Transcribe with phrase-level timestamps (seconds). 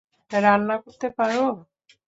[0.31, 1.45] রান্না করতে পারো?